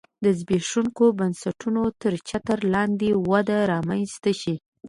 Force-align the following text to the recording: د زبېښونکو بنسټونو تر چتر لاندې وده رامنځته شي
د 0.23 0.25
زبېښونکو 0.39 1.05
بنسټونو 1.19 1.83
تر 2.01 2.13
چتر 2.29 2.59
لاندې 2.73 3.09
وده 3.29 3.57
رامنځته 3.73 4.31
شي 4.41 4.55